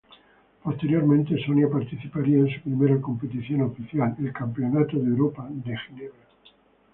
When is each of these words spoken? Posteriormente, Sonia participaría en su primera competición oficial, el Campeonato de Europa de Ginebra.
Posteriormente, 0.63 1.37
Sonia 1.45 1.69
participaría 1.69 2.39
en 2.39 2.49
su 2.49 2.59
primera 2.61 2.99
competición 2.99 3.61
oficial, 3.61 4.15
el 4.17 4.33
Campeonato 4.33 4.97
de 4.97 5.07
Europa 5.07 5.47
de 5.51 5.77
Ginebra. 5.77 6.27